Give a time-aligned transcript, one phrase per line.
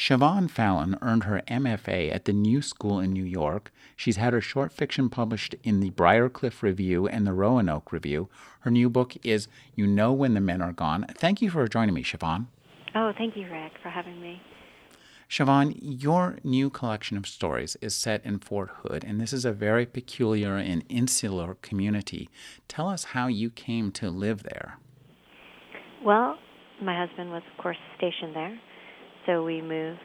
[0.00, 3.70] Siobhan Fallon earned her MFA at the New School in New York.
[3.94, 8.30] She's had her short fiction published in the Briarcliff Review and the Roanoke Review.
[8.60, 11.04] Her new book is You Know When the Men Are Gone.
[11.18, 12.46] Thank you for joining me, Siobhan.
[12.94, 14.40] Oh, thank you, Rick, for having me.
[15.28, 19.52] Siobhan, your new collection of stories is set in Fort Hood, and this is a
[19.52, 22.30] very peculiar and insular community.
[22.68, 24.78] Tell us how you came to live there.
[26.02, 26.38] Well,
[26.82, 28.58] my husband was, of course, stationed there
[29.30, 30.00] so we moved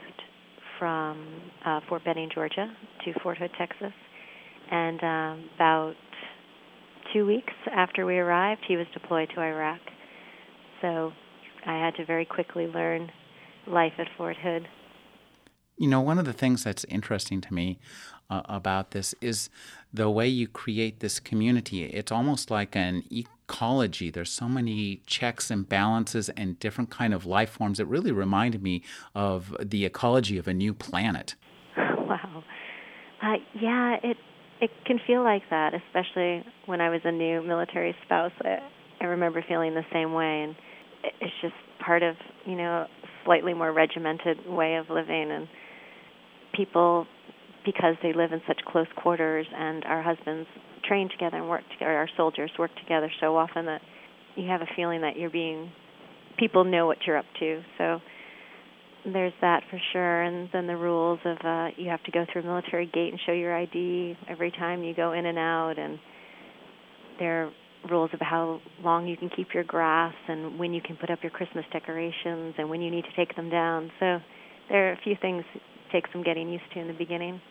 [0.77, 2.67] from uh, Fort Benning, Georgia,
[3.03, 3.93] to Fort Hood, Texas.
[4.69, 5.93] And um, about
[7.13, 9.79] two weeks after we arrived, he was deployed to Iraq.
[10.81, 11.11] So
[11.65, 13.09] I had to very quickly learn
[13.67, 14.67] life at Fort Hood.
[15.77, 17.79] You know, one of the things that's interesting to me
[18.29, 19.49] uh, about this is
[19.93, 21.83] the way you create this community.
[21.83, 24.09] It's almost like an ecology.
[24.09, 27.79] There's so many checks and balances and different kind of life forms.
[27.79, 31.35] It really reminded me of the ecology of a new planet.
[32.05, 32.43] Wow.
[33.19, 34.17] Uh, yeah, it
[34.61, 38.31] it can feel like that, especially when I was a new military spouse.
[38.43, 38.59] I,
[39.01, 40.55] I remember feeling the same way, and
[41.19, 42.85] it's just part of you know
[43.25, 45.47] slightly more regimented way of living and
[46.55, 47.05] people
[47.65, 50.47] because they live in such close quarters and our husbands
[50.87, 53.81] train together and work together our soldiers work together so often that
[54.35, 55.71] you have a feeling that you're being
[56.37, 57.61] people know what you're up to.
[57.77, 57.99] So
[59.05, 60.23] there's that for sure.
[60.23, 63.19] And then the rules of uh you have to go through a military gate and
[63.25, 65.77] show your ID every time you go in and out.
[65.77, 65.99] And
[67.19, 67.51] there
[67.89, 71.21] rules of how long you can keep your grass and when you can put up
[71.23, 74.19] your Christmas decorations and when you need to take them down so
[74.69, 75.43] there are a few things
[75.91, 77.41] take some getting used to in the beginning.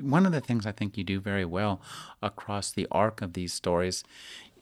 [0.00, 1.82] One of the things I think you do very well
[2.22, 4.02] across the arc of these stories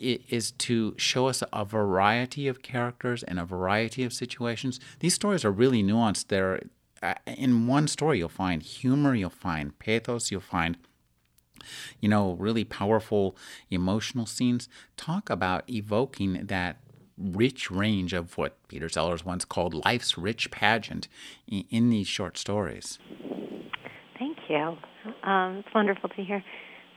[0.00, 4.78] is to show us a variety of characters and a variety of situations.
[5.00, 6.28] These stories are really nuanced.
[6.28, 6.62] They're
[7.02, 10.76] uh, in one story you'll find humor, you'll find pathos, you'll find
[12.00, 13.36] you know really powerful
[13.70, 14.68] emotional scenes.
[14.96, 16.78] Talk about evoking that
[17.18, 21.08] rich range of what Peter Sellers once called life's rich pageant
[21.46, 22.98] in, in these short stories.
[24.18, 24.76] Thank you.
[25.22, 26.42] Um, it's wonderful to hear.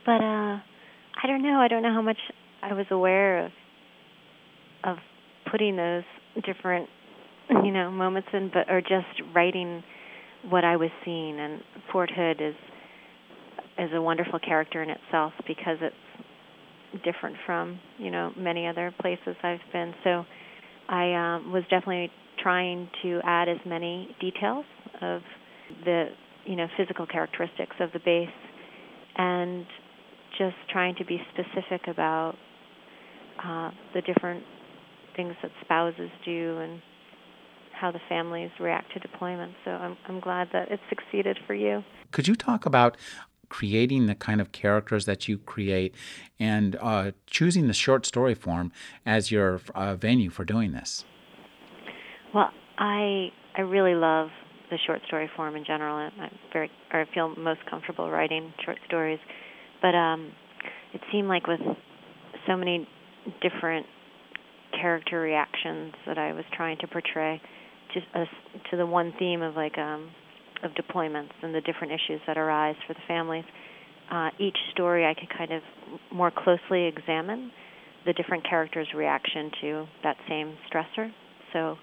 [0.04, 1.58] But uh, I don't know.
[1.60, 2.18] I don't know how much
[2.62, 3.52] I was aware of
[4.84, 4.96] of
[5.50, 6.02] putting those
[6.44, 6.88] different,
[7.48, 9.84] you know, moments in, but or just writing
[10.48, 11.38] what I was seeing.
[11.38, 11.62] And
[11.92, 12.54] Fort Hood is
[13.78, 15.94] is a wonderful character in itself because it's
[17.04, 19.94] different from you know many other places I've been.
[20.04, 20.24] So
[20.88, 22.10] I um, was definitely
[22.42, 24.64] trying to add as many details
[25.00, 25.22] of
[25.84, 26.08] the
[26.44, 28.28] you know physical characteristics of the base,
[29.16, 29.66] and
[30.38, 32.34] just trying to be specific about
[33.42, 34.42] uh, the different
[35.16, 36.80] things that spouses do and
[37.78, 39.52] how the families react to deployment.
[39.64, 41.82] So I'm I'm glad that it succeeded for you.
[42.10, 42.96] Could you talk about
[43.52, 45.94] creating the kind of characters that you create
[46.40, 48.72] and uh, choosing the short story form
[49.04, 51.04] as your uh, venue for doing this?
[52.34, 52.48] Well,
[52.78, 54.28] I I really love
[54.70, 55.96] the short story form in general.
[55.96, 59.20] I'm very or I feel most comfortable writing short stories,
[59.82, 60.32] but um,
[60.94, 61.60] it seemed like with
[62.46, 62.88] so many
[63.42, 63.84] different
[64.80, 67.38] character reactions that I was trying to portray,
[67.92, 68.06] just
[68.70, 70.08] to the one theme of like um,
[70.62, 73.44] of deployments and the different issues that arise for the families.
[74.10, 75.62] Uh, each story I could kind of
[76.12, 77.50] more closely examine
[78.04, 81.10] the different characters' reaction to that same stressor.
[81.52, 81.76] So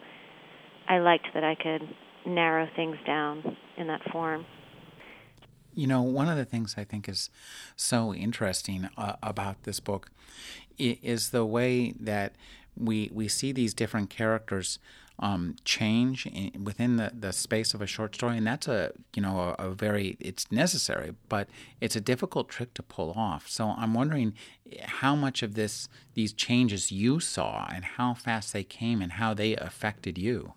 [0.87, 1.87] I liked that I could
[2.25, 4.45] narrow things down in that form.
[5.73, 7.29] You know, one of the things I think is
[7.75, 10.11] so interesting uh, about this book
[10.77, 12.33] is the way that
[12.75, 14.79] we we see these different characters
[15.19, 19.21] um, change in, within the, the space of a short story, and that's a you
[19.21, 21.49] know a, a, very it's necessary, but
[21.81, 23.47] it's a difficult trick to pull off.
[23.47, 24.33] So I'm wondering
[24.83, 29.33] how much of this these changes you saw, and how fast they came, and how
[29.33, 30.53] they affected you.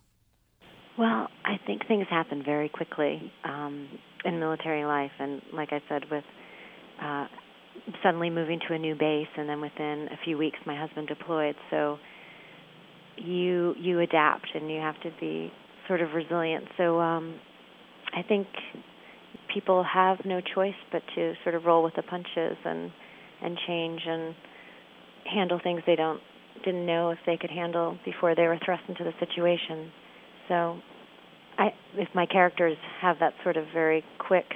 [0.98, 3.88] Well, I think things happen very quickly um,
[4.24, 6.24] in military life, and like I said, with
[7.02, 7.26] uh,
[8.02, 11.56] suddenly moving to a new base, and then within a few weeks, my husband deployed.
[11.70, 11.98] So
[13.16, 15.52] you you adapt and you have to be
[15.86, 16.64] sort of resilient.
[16.76, 17.38] So um,
[18.14, 18.46] I think
[19.52, 22.90] people have no choice but to sort of roll with the punches and
[23.42, 24.34] and change and
[25.24, 26.20] handle things they don't
[26.64, 29.90] didn't know if they could handle before they were thrust into the situation.
[30.48, 30.78] So,
[31.58, 34.46] I if my characters have that sort of very quick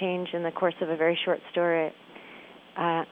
[0.00, 1.92] change in the course of a very short story,
[2.76, 3.04] uh,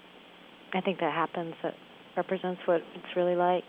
[0.73, 1.55] I think that happens.
[1.63, 1.75] That
[2.17, 3.65] represents what it's really like.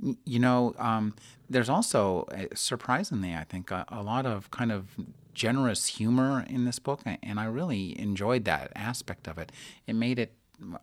[0.00, 1.14] You know, um,
[1.50, 4.86] there's also uh, surprisingly, I think, a, a, lot of kind of
[5.34, 9.50] generous humor in this book, and I really enjoyed that aspect of it.
[9.86, 10.34] It made it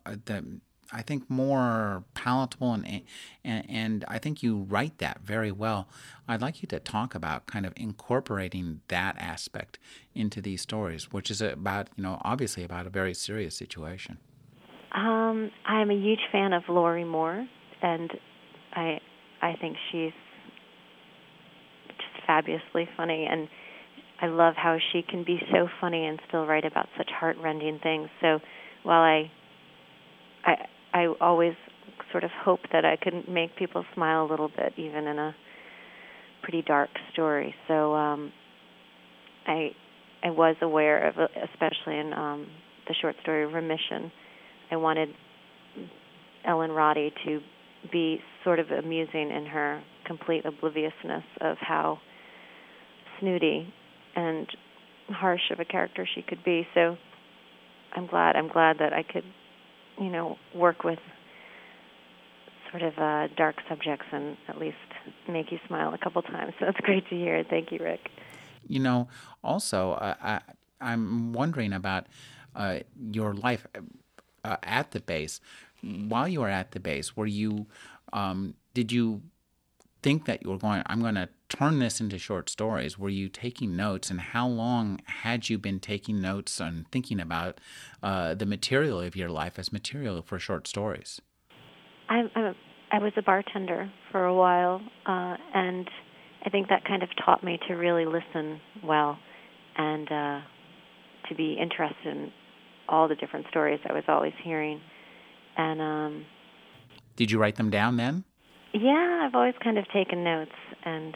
[0.06, 0.60] uh, the
[0.92, 3.02] I think more palatable and,
[3.44, 5.88] and and I think you write that very well.
[6.28, 9.80] I'd like you to talk about kind of incorporating that aspect
[10.14, 14.18] into these stories, which is about you know obviously about a very serious situation.
[14.94, 17.48] Um, I'm a huge fan of Lorrie Moore,
[17.82, 18.12] and
[18.76, 19.00] I
[19.42, 20.12] I think she's
[21.88, 23.48] just fabulously funny, and
[24.22, 28.10] I love how she can be so funny and still write about such heartrending things.
[28.22, 28.40] So
[28.84, 29.32] while I
[30.46, 30.56] I
[30.94, 31.54] I always
[32.12, 35.36] sort of hope that I can make people smile a little bit, even in a
[36.44, 37.54] pretty dark story.
[37.68, 38.32] So um,
[39.48, 39.72] I
[40.24, 42.48] I was aware of, especially in um,
[42.88, 44.12] the short story Remission,
[44.72, 45.10] I wanted
[46.48, 47.40] Ellen Roddy to
[47.92, 52.00] be sort of amusing in her complete obliviousness of how
[53.20, 53.74] snooty
[54.16, 54.48] and
[55.10, 56.68] harsh of a character she could be.
[56.74, 56.98] So
[57.94, 59.24] I'm glad I'm glad that I could
[60.00, 61.00] you know, work with
[62.72, 64.76] sort of uh, dark subjects and at least
[65.30, 66.54] make you smile a couple times.
[66.60, 67.44] So it's great to hear.
[67.50, 68.10] Thank you, Rick.
[68.68, 69.08] You know,
[69.44, 70.42] also, I,
[70.82, 72.08] I'm wondering about
[72.56, 72.80] uh,
[73.12, 73.68] your life
[74.44, 75.40] uh, at the base.
[75.86, 77.68] While you were at the base, were you,
[78.12, 79.22] um, did you
[80.02, 82.98] think that you were going, I'm going to turn this into short stories?
[82.98, 87.60] Were you taking notes, and how long had you been taking notes and thinking about
[88.04, 91.22] uh, the material of your life as material for short stories?
[92.10, 92.54] I'm a,
[92.92, 95.90] I was a bartender for a while, uh, and
[96.46, 99.18] I think that kind of taught me to really listen well
[99.78, 100.42] and uh,
[101.30, 102.32] to be interested in
[102.88, 104.82] all the different stories I was always hearing.
[105.58, 106.26] And um,
[107.16, 108.24] did you write them down then?
[108.74, 110.52] Yeah, I've always kind of taken notes
[110.84, 111.16] and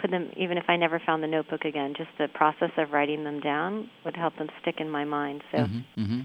[0.00, 3.24] put them, even if I never found the notebook again, just the process of writing
[3.24, 5.42] them down would help them stick in my mind.
[5.52, 6.20] So mm-hmm, mm-hmm.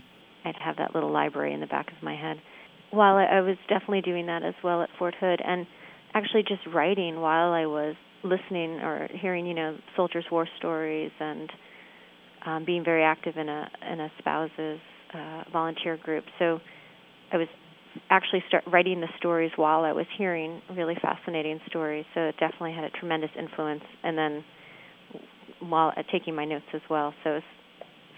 [0.46, 2.38] I'd have that little library in the back of my head.
[2.92, 5.66] While I, I was definitely doing that as well at Fort Hood, and
[6.14, 11.50] actually just writing while I was listening or hearing, you know, soldiers' war stories and
[12.46, 14.80] um, being very active in a in a spouses
[15.14, 16.26] uh, volunteer group.
[16.40, 16.60] So
[17.36, 17.48] I was
[18.10, 22.06] actually start writing the stories while I was hearing really fascinating stories.
[22.14, 23.84] So it definitely had a tremendous influence.
[24.04, 24.44] And then
[25.60, 27.14] while uh, taking my notes as well.
[27.24, 27.46] So it's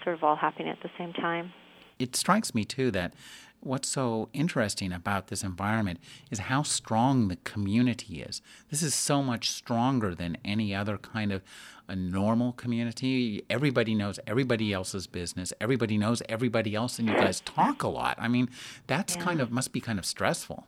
[0.04, 1.52] sort of all happening at the same time.
[1.98, 3.14] It strikes me too that
[3.60, 5.98] what's so interesting about this environment
[6.30, 8.40] is how strong the community is.
[8.70, 11.42] This is so much stronger than any other kind of
[11.88, 13.44] a normal community.
[13.48, 15.52] Everybody knows everybody else's business.
[15.60, 18.16] Everybody knows everybody else, and you guys talk a lot.
[18.20, 18.48] I mean,
[18.86, 19.22] that's yeah.
[19.22, 20.64] kind of must be kind of stressful.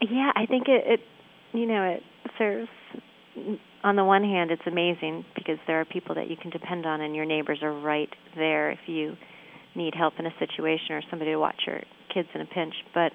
[0.00, 1.00] Yeah, I think it, it
[1.52, 2.02] you know, it
[2.38, 2.68] serves.
[3.82, 7.00] On the one hand, it's amazing because there are people that you can depend on,
[7.00, 9.16] and your neighbors are right there if you
[9.74, 11.82] need help in a situation or somebody to watch your
[12.14, 12.74] kids in a pinch.
[12.94, 13.12] But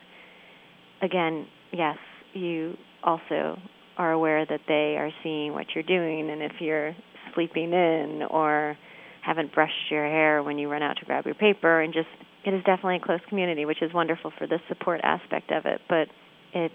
[1.01, 1.98] again, yes,
[2.34, 3.58] you also
[3.98, 6.96] are aware that they are seeing what you're doing, and if you're
[7.34, 8.77] sleeping in or
[9.22, 12.08] haven't brushed your hair when you run out to grab your paper, and just
[12.46, 15.82] it is definitely a close community, which is wonderful for the support aspect of it.
[15.89, 16.08] But
[16.53, 16.72] it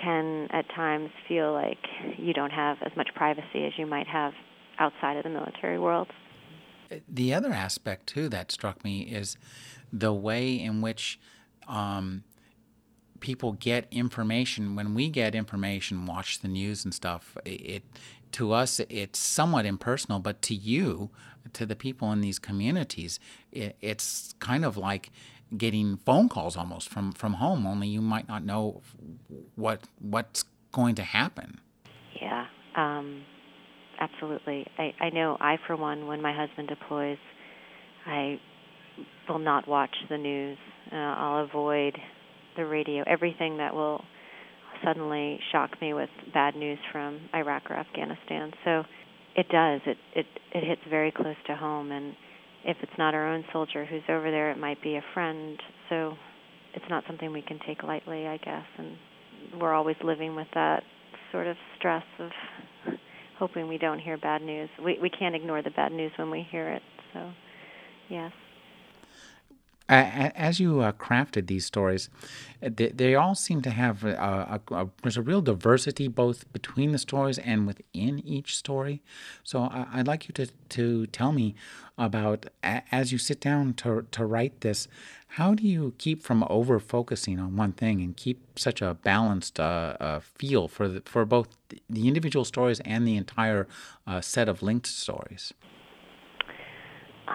[0.00, 1.78] can at times feel like
[2.16, 4.32] you don't have as much privacy as you might have
[4.78, 6.08] outside of the military world.
[7.08, 9.36] The other aspect, too, that struck me is
[9.92, 11.18] the way in which
[11.68, 12.24] um,
[13.20, 14.74] people get information.
[14.76, 17.82] When we get information, watch the news and stuff, it
[18.32, 21.10] to us it's somewhat impersonal, but to you,
[21.52, 25.10] to the people in these communities, it, it's kind of like
[25.56, 27.66] getting phone calls almost from from home.
[27.66, 28.82] Only you might not know
[29.54, 31.60] what what's going to happen.
[32.20, 32.46] Yeah.
[32.76, 33.24] Um,
[34.00, 34.66] absolutely.
[34.78, 37.18] I, I know I, for one, when my husband deploys,
[38.06, 38.40] I
[39.28, 40.58] will not watch the news.
[40.92, 41.96] Uh, I'll avoid
[42.56, 44.02] the radio, everything that will
[44.84, 48.52] suddenly shock me with bad news from Iraq or Afghanistan.
[48.64, 48.82] So
[49.36, 49.80] it does.
[49.86, 52.14] It it it hits very close to home and
[52.64, 55.58] if it's not our own soldier who's over there, it might be a friend.
[55.88, 56.14] So
[56.74, 58.96] it's not something we can take lightly, I guess, and
[59.60, 60.82] we're always living with that
[61.32, 62.30] sort of stress of
[63.38, 64.68] hoping we don't hear bad news.
[64.82, 66.82] We we can't ignore the bad news when we hear it.
[67.12, 67.32] So,
[68.08, 68.32] yes.
[69.88, 72.08] As you uh, crafted these stories,
[72.60, 76.92] they, they, all seem to have a, a, a, there's a real diversity both between
[76.92, 79.02] the stories and within each story.
[79.42, 81.54] So I, would like you to, to tell me
[81.98, 84.88] about as you sit down to, to write this,
[85.28, 89.58] how do you keep from over focusing on one thing and keep such a balanced
[89.58, 91.48] uh, uh, feel for the, for both
[91.88, 93.66] the individual stories and the entire
[94.06, 95.52] uh, set of linked stories?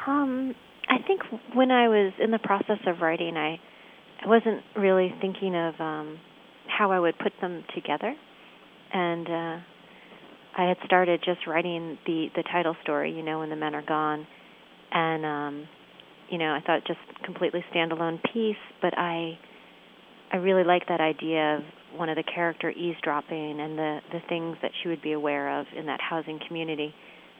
[0.06, 0.54] Um,
[0.90, 1.22] I think
[1.54, 3.60] when I was in the process of writing, I
[4.24, 6.20] I wasn't really thinking of um,
[6.68, 8.16] how I would put them together,
[8.94, 9.58] and uh,
[10.58, 13.86] I had started just writing the the title story, you know, when the men are
[13.86, 14.26] gone,
[14.92, 15.68] and um,
[16.30, 19.38] you know, I thought just completely standalone piece, but I
[20.32, 21.64] I really liked that idea of
[21.98, 25.68] one of the character eavesdropping and the the things that she would be aware of
[25.78, 26.94] in that housing community.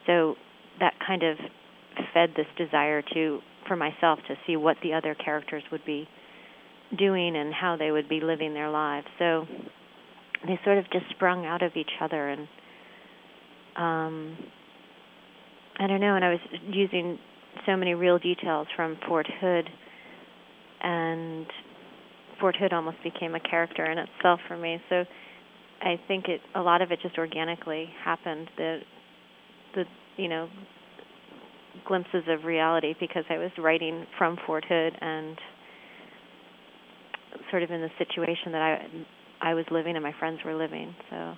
[0.06, 0.36] So
[0.80, 1.38] that kind of
[2.14, 6.08] fed this desire to for myself to see what the other characters would be
[6.98, 9.08] doing and how they would be living their lives.
[9.20, 9.46] So
[10.46, 12.48] they sort of just sprung out of each other and
[13.76, 14.38] um
[15.80, 16.40] I don't know, and I was
[16.72, 17.20] using
[17.68, 19.70] so many real details from Fort Hood
[20.82, 21.46] and
[22.40, 24.82] Fort Hood almost became a character in itself for me.
[24.90, 25.04] So
[25.82, 28.50] I think it a lot of it just organically happened.
[28.58, 28.80] The
[29.76, 29.84] the
[30.18, 30.50] you know
[31.88, 35.38] glimpses of reality because I was writing from Fort Hood and
[37.50, 40.96] sort of in the situation that I I was living and my friends were living.
[41.10, 41.36] So.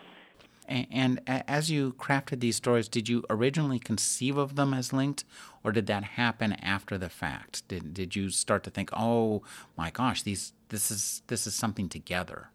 [0.67, 5.23] And, and as you crafted these stories, did you originally conceive of them as linked,
[5.63, 7.67] or did that happen after the fact?
[7.67, 9.41] Did did you start to think, "Oh
[9.75, 12.49] my gosh, these this is this is something together"?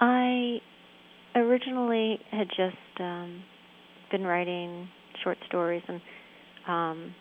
[0.00, 0.60] I
[1.34, 3.42] originally had just um,
[4.10, 4.88] been writing
[5.22, 6.00] short stories, and
[6.68, 7.14] um,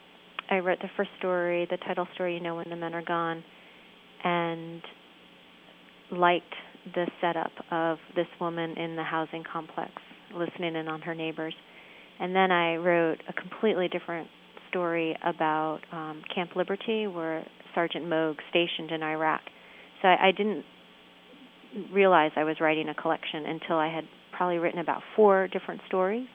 [0.50, 3.44] I wrote the first story, the title story, you know, when the men are gone,
[4.24, 4.82] and
[6.12, 6.54] liked
[6.94, 9.92] the setup of this woman in the housing complex
[10.36, 11.54] listening in on her neighbors.
[12.20, 14.28] And then I wrote a completely different
[14.70, 17.46] story about um, Camp Liberty, where
[17.76, 19.42] Sergeant Moog stationed in Iraq.
[20.02, 20.66] So I, I didn't
[21.92, 24.04] realize I was writing a collection until I had
[24.36, 26.28] probably written about four different stories.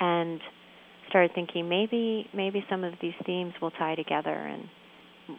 [0.00, 0.40] And
[1.08, 4.64] started thinking maybe maybe some of these themes will tie together and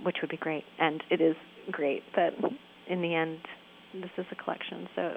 [0.04, 1.36] which would be great and it is
[1.72, 2.34] great but
[2.88, 3.40] in the end
[3.94, 5.14] this is a collection so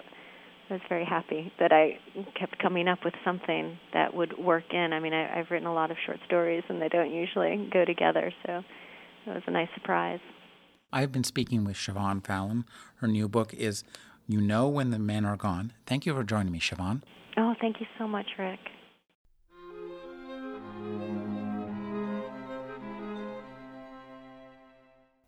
[0.71, 1.99] I was very happy that I
[2.39, 4.95] kept coming up with something that would work in.
[4.95, 7.85] I mean, I, I've written a lot of short stories, and they don't usually go
[7.85, 8.63] together, so
[9.27, 10.21] it was a nice surprise.
[10.93, 12.65] I've been speaking with Siobhan Fallon.
[12.97, 13.85] Her new book is
[14.27, 15.73] You Know When the Men Are Gone.
[15.87, 17.03] Thank you for joining me, Siobhan.
[17.37, 18.61] Oh, thank you so much, Rick.